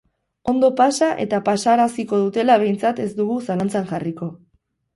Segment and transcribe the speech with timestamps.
[0.53, 4.35] Ondo pasa eta pasaraziko dutela behintzat ez dugu zalantzan jarriko.